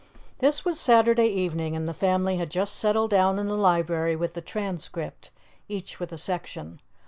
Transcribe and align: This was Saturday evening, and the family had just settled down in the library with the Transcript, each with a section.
This 0.39 0.65
was 0.65 0.79
Saturday 0.79 1.27
evening, 1.27 1.75
and 1.75 1.87
the 1.87 1.93
family 1.93 2.37
had 2.37 2.49
just 2.49 2.75
settled 2.75 3.11
down 3.11 3.37
in 3.37 3.47
the 3.47 3.53
library 3.53 4.15
with 4.15 4.33
the 4.33 4.41
Transcript, 4.41 5.29
each 5.69 5.99
with 5.99 6.11
a 6.11 6.17
section. 6.17 6.81